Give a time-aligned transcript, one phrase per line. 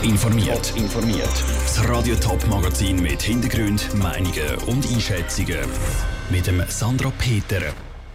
[0.00, 0.72] Top informiert.
[0.76, 1.44] informiert.
[1.62, 5.58] Das Radio Top Magazin mit Hintergrund, Meinungen und Einschätzungen
[6.30, 7.60] mit dem Sandra Peter.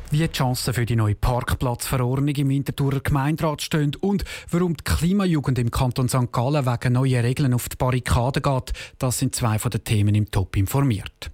[0.09, 5.59] Wie die Chancen für die neue Parkplatzverordnung im Winterthurer Gemeinderat stehen und warum die Klimajugend
[5.59, 6.31] im Kanton St.
[6.31, 10.31] Gallen wegen neuer Regeln auf die Barrikaden geht, das sind zwei von den Themen im
[10.31, 11.29] Top informiert.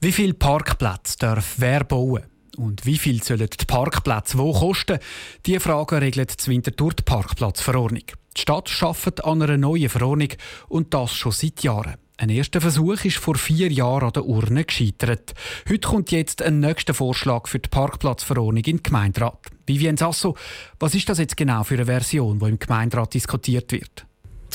[0.00, 2.24] Wie viele Parkplätze darf wer bauen?
[2.58, 4.98] Und wie viel sollen die Parkplätze wo kosten?
[5.46, 8.19] Diese Frage regelt die Winterthur die Parkplatzverordnung.
[8.36, 10.30] Die Stadt arbeitet an einer neuen Verordnung
[10.68, 11.96] und das schon seit Jahren.
[12.16, 15.32] Ein erster Versuch ist vor vier Jahren an der Urne gescheitert.
[15.68, 19.38] Heute kommt jetzt ein nächster Vorschlag für die Parkplatzverordnung in den Gemeinderat.
[19.66, 20.36] Vivien Sasso,
[20.78, 24.06] was ist das jetzt genau für eine Version, die im Gemeinderat diskutiert wird?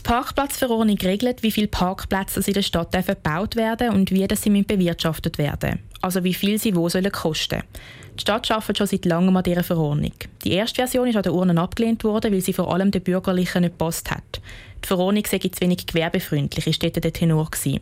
[0.06, 5.40] Die Parkplatzverordnung regelt, wie viele Parkplätze in der Stadt gebaut werden und wie sie bewirtschaftet
[5.40, 7.64] werden also wie viel sie wo sollen kosten.
[8.16, 10.14] Die Stadt arbeitet schon seit langem an dieser Verordnung.
[10.44, 13.64] Die erste Version ist an der Urne abgelehnt worden, weil sie vor allem den Bürgerlichen
[13.64, 14.40] nicht gepasst hat.
[14.84, 17.50] Die Verordnung sei zu wenig gewerbefreundlich, ist dort der Tenor.
[17.50, 17.82] Gewesen.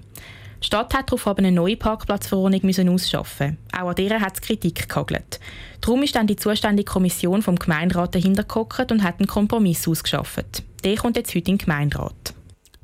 [0.63, 3.57] Die Stadt hat darauf aber eine neue Parkplatzverordnung müssen ausschaffen.
[3.73, 5.41] Auch an dieser hat es Kritik gehagelt.
[5.81, 8.45] Darum ist dann die zuständige Kommission vom Gemeinderat dahinter
[8.89, 10.63] und hat einen Kompromiss ausgeschafft.
[10.85, 12.33] Der kommt jetzt heute in den Gemeinderat.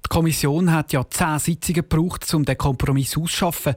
[0.05, 3.75] Die Kommission hat ja zehn Sitzungen gebraucht, um den Kompromiss auszuschaffen.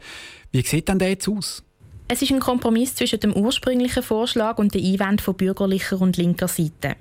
[0.51, 1.63] Wie sieht denn der jetzt aus?
[2.09, 6.49] Es ist ein Kompromiss zwischen dem ursprünglichen Vorschlag und den Einwänden von bürgerlicher und linker
[6.49, 6.97] Seite.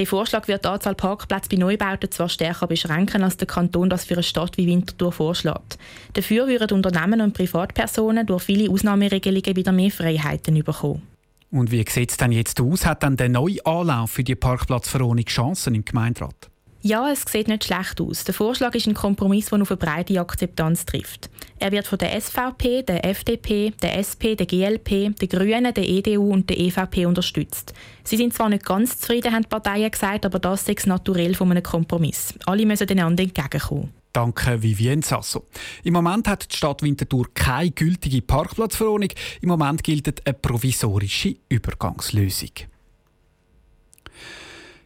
[0.00, 4.06] Der Vorschlag wird die Anzahl Parkplätze bei Neubauten zwar stärker beschränken, als der Kanton das
[4.06, 5.76] für eine Stadt wie Winterthur vorschlägt.
[6.14, 11.02] Dafür würden Unternehmen und Privatpersonen durch viele Ausnahmeregelungen wieder mehr Freiheiten bekommen.
[11.50, 12.86] Und wie sieht es denn jetzt aus?
[12.86, 16.49] Hat dann der neue Anlauf für die Parkplatzverordnung Chancen im Gemeinderat?
[16.82, 18.24] Ja, es sieht nicht schlecht aus.
[18.24, 21.28] Der Vorschlag ist ein Kompromiss, der auf eine breite Akzeptanz trifft.
[21.58, 26.32] Er wird von der SVP, der FDP, der SP, der GLP, der Grünen, der EDU
[26.32, 27.74] und der EVP unterstützt.
[28.02, 31.50] Sie sind zwar nicht ganz zufrieden, haben die Parteien gesagt, aber das ist naturell von
[31.50, 32.32] einem Kompromiss.
[32.46, 33.92] Alle müssen einander entgegenkommen.
[34.14, 35.44] Danke, Vivien Sasso.
[35.84, 39.10] Im Moment hat die Stadt Winterthur keine gültige Parkplatzverordnung.
[39.42, 42.50] Im Moment gilt eine provisorische Übergangslösung.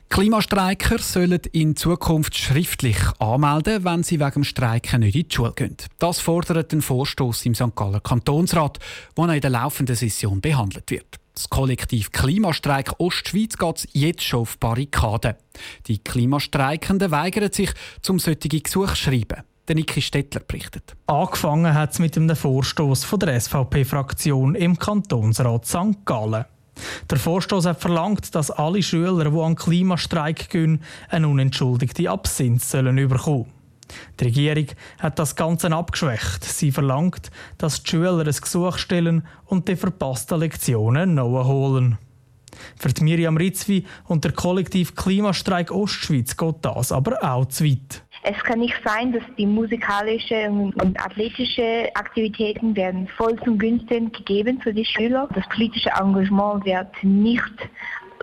[0.09, 5.77] Klimastreiker sollen in Zukunft schriftlich anmelden, wenn sie wegen Streiken nicht in die Schule gehen.
[5.99, 7.75] Das fordert ein Vorstoß im St.
[7.75, 8.79] Galler Kantonsrat,
[9.17, 11.19] der in der laufenden Session behandelt wird.
[11.35, 15.35] Das Kollektiv Klimastreik Ostschweiz geht jetzt schon auf Barrikaden.
[15.89, 17.71] Die Klimastreikenden weigern sich,
[18.03, 19.43] zum solche Gesuch zu schreiben.
[19.67, 20.95] Der Niki Stettler berichtet.
[21.07, 26.05] Angefangen hat es mit einem Vorstoß der SVP-Fraktion im Kantonsrat St.
[26.05, 26.45] Gallen.
[27.11, 32.97] Der Vorstoß hat verlangt, dass alle Schüler, die an Klimastreik gehen, eine unentschuldigte Absinth sollen
[33.09, 33.47] bekommen.
[34.19, 34.67] Die Regierung
[34.99, 36.45] hat das Ganze abgeschwächt.
[36.45, 41.99] Sie verlangt, dass die Schüler ein Gesuch stellen und die verpassten Lektionen holen.
[42.77, 48.04] Für die Miriam Ritzwi und der Kollektiv Klimastreik Ostschweiz geht das aber auch zu weit.
[48.27, 54.59] Es kann nicht sein, dass die musikalischen und athletischen Aktivitäten werden voll zum Günsten gegeben
[54.63, 55.29] für die Schüler.
[55.35, 57.53] Das politische Engagement wird nicht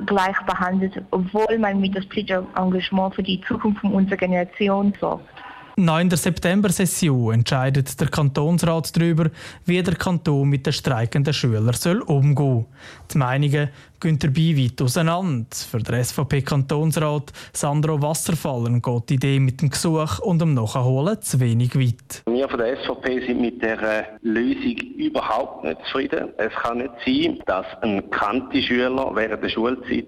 [0.08, 5.30] gleich behandelt, obwohl man mit das politische Engagement für die Zukunft unserer Generation sorgt.
[5.78, 9.30] Nach in der September-Session entscheidet der Kantonsrat darüber,
[9.66, 12.66] wie der Kanton mit den streikenden Schülern umgehen soll.
[13.14, 13.70] Die Meinungen
[14.02, 15.48] gehen dabei weit auseinander.
[15.52, 21.40] Für den SVP-Kantonsrat Sandro Wasserfallen geht die Idee mit dem Gesuch und dem Nachholen zu
[21.40, 22.24] wenig weit.
[22.26, 26.30] Wir von der SVP sind mit der Lösung überhaupt nicht zufrieden.
[26.38, 30.08] Es kann nicht sein, dass ein Kanti-Schüler während der Schulzeit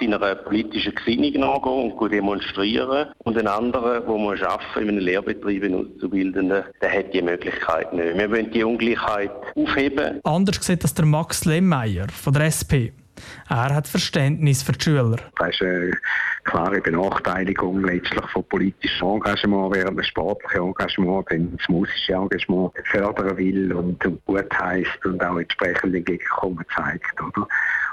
[0.00, 5.64] seiner politischen Gesinnung nachgehen und demonstrieren und ein anderer, der muss arbeiten in einem Lehrbetrieb,
[5.64, 8.18] in Auszubildenden, der hat die Möglichkeit nicht.
[8.18, 10.20] Wir wollen die Ungleichheit aufheben.
[10.24, 12.92] Anders sieht das der Max Lemmeier von der SP.
[13.48, 15.16] Er hat Verständnis für die Schüler.
[15.38, 15.92] Das ist eine
[16.44, 23.36] klare Benachteiligung letztlich von politischem Engagement, während das sportliche Engagement dann das musische Engagement fördern
[23.36, 27.20] will und gut heisst und auch entsprechend entgegenkommen zeigt.
[27.20, 27.46] Oder?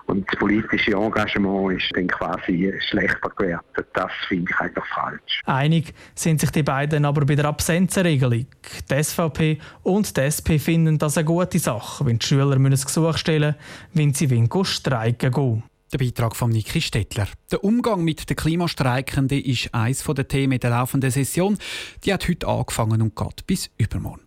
[0.07, 3.87] Und das politische Engagement ist dann quasi schlechter gewertet.
[3.93, 5.41] Das finde ich eigentlich falsch.
[5.45, 8.47] Einig sind sich die beiden aber bei der Absenzenregelung.
[8.89, 13.17] Die SVP und die SP finden das eine gute Sache, wenn die Schüler ein Gesuch
[13.17, 13.55] stellen
[13.93, 15.63] müssen, wenn sie wollen, streiken gehen.
[15.91, 17.27] Der Beitrag von Niki Stettler.
[17.51, 21.57] Der Umgang mit den Klimastreikenden ist eines der Themen der laufenden Session.
[22.03, 24.21] Die hat heute angefangen und geht bis übermorgen.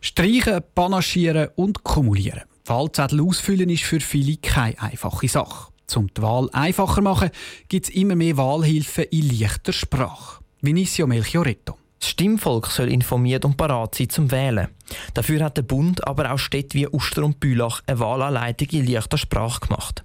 [0.00, 2.42] Streichen, panaschieren und kumulieren.
[2.66, 5.72] Wahlzettel ausfüllen ist für viele keine einfache Sache.
[5.94, 7.30] Um die Wahl einfacher zu machen,
[7.68, 10.42] gibt es immer mehr Wahlhilfen in leichter Sprache.
[10.60, 11.76] Vinicio Melchioretto.
[11.98, 14.68] Das Stimmvolk soll informiert und parat sein zum Wählen.
[15.14, 19.18] Dafür hat der Bund aber auch Städte wie Uster und Bülach eine Wahlanleitung in leichter
[19.18, 20.04] Sprache gemacht.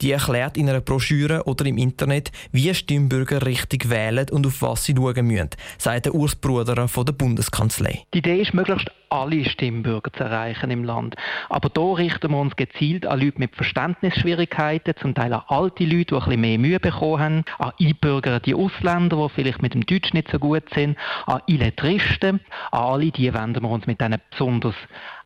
[0.00, 4.84] Die erklärt in einer Broschüre oder im Internet, wie Stimmbürger richtig wählen und auf was
[4.84, 8.04] sie schauen müssen, sagt der Urs Bruder von der Bundeskanzlei.
[8.14, 11.16] Die Idee ist, möglichst alle Stimmbürger zu erreichen im Land.
[11.48, 16.04] Aber hier richten wir uns gezielt an Leute mit Verständnisschwierigkeiten, zum Teil an alte Leute,
[16.04, 20.12] die ein bisschen mehr Mühe bekommen haben, an einbürgerte Ausländer, die vielleicht mit dem Deutsch
[20.12, 20.96] nicht so gut sind,
[21.26, 22.40] an Illetristen,
[22.70, 24.74] an alle die wenden wir uns mit diesen besonders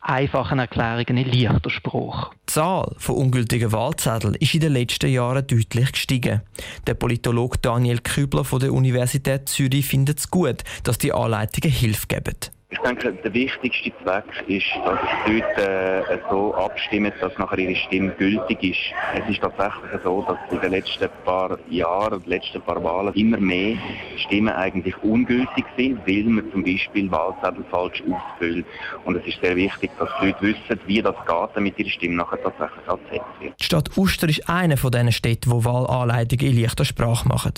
[0.01, 2.31] einfachen Erklärungen in leichter Sprache.
[2.49, 6.41] Die Zahl von ungültigen Wahlzetteln ist in den letzten Jahren deutlich gestiegen.
[6.87, 12.07] Der Politologe Daniel Kübler von der Universität Zürich findet es gut, dass die Anleitungen Hilfe
[12.07, 12.35] geben.
[12.73, 17.75] Ich denke, der wichtigste Zweck ist, dass die Leute äh, so abstimmen, dass nachher ihre
[17.75, 18.79] Stimme gültig ist.
[19.13, 23.37] Es ist tatsächlich so, dass in den letzten paar Jahren, den letzten paar Wahlen immer
[23.37, 23.77] mehr
[24.17, 28.65] Stimmen eigentlich ungültig sind, weil man zum Beispiel Wahlzettel falsch ausfüllt.
[29.05, 32.15] Und es ist sehr wichtig, dass die Leute wissen, wie das geht, damit ihre Stimme
[32.15, 33.53] nachher tatsächlich ersetzt wird.
[33.59, 37.53] Die Stadt Uster ist eine von diesen Städten, die Wahlanleitungen in leichter Sprache machen.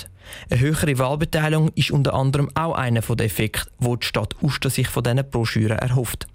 [0.49, 4.87] Eine höhere Wahlbeteiligung ist unter anderem auch einer der Effekte, wo die Stadt Uster sich
[4.87, 6.27] von diesen Broschüren erhofft.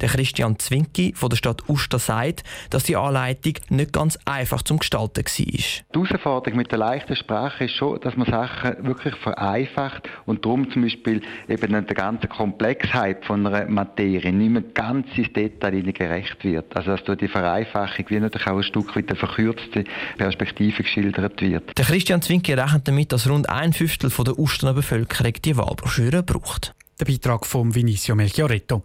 [0.00, 4.78] Der Christian Zwinki von der Stadt Uster sagt, dass die Anleitung nicht ganz einfach zum
[4.78, 5.24] Gestalten war.
[5.24, 10.70] Die Herausforderung mit der leichten Sprache ist schon, dass man Sachen wirklich vereinfacht und darum
[10.70, 16.44] zum Beispiel eben der ganzen Komplexheit von einer Materie nicht mehr ganz ins Detail gerecht
[16.44, 16.76] wird.
[16.76, 19.84] Also dass durch die Vereinfachung wie natürlich auch ein Stück weit eine verkürzte
[20.18, 21.76] Perspektive geschildert wird.
[21.76, 26.74] Der Christian Zwinki rechnet damit, dass rund ein Fünftel der Usterner Bevölkerung die Wahlbroschüre braucht.
[26.98, 28.82] Der Beitrag von Vinicio Melchioretto.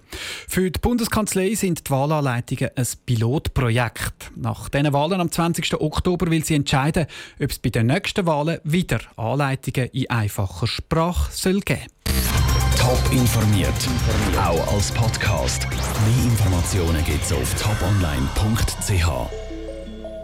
[0.48, 4.32] Für die Bundeskanzlei sind die Wahlanleitungen ein Pilotprojekt.
[4.36, 5.80] Nach diesen Wahlen am 20.
[5.80, 7.06] Oktober will sie entscheiden,
[7.42, 11.88] ob es bei den nächsten Wahlen wieder Anleitungen in einfacher Sprache soll geben
[12.78, 13.70] Top informiert,
[14.38, 15.68] auch als Podcast.
[15.70, 19.51] Mehr Informationen gibt es auf toponline.ch.